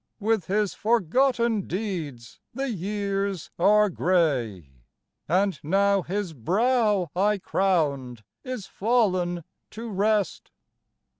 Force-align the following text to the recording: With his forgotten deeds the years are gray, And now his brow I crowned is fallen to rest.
With 0.19 0.45
his 0.45 0.73
forgotten 0.73 1.67
deeds 1.67 2.39
the 2.55 2.69
years 2.71 3.51
are 3.59 3.87
gray, 3.91 4.71
And 5.27 5.59
now 5.61 6.01
his 6.01 6.33
brow 6.33 7.11
I 7.15 7.37
crowned 7.37 8.23
is 8.43 8.65
fallen 8.65 9.43
to 9.69 9.89
rest. 9.91 10.49